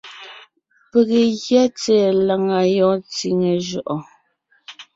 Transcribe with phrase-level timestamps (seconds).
[0.89, 4.03] Pege gyɛ́ tsɛ̀ɛ làŋa yɔɔn tsíŋe jʉʼɔɔn.